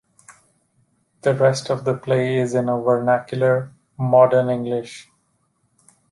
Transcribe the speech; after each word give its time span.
The 1.21 1.35
rest 1.35 1.69
of 1.69 1.85
the 1.85 1.95
play 1.95 2.37
is 2.39 2.55
in 2.55 2.69
a 2.69 2.81
vernacular, 2.81 3.71
modern 3.99 4.49
English. 4.49 5.11